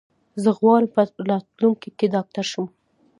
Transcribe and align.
زه 0.43 0.49
غواړم 0.59 0.87
په 0.95 1.01
راتلونکي 1.29 1.89
کې 1.97 2.07
ډاکټر 2.15 2.45
شم. 2.51 2.65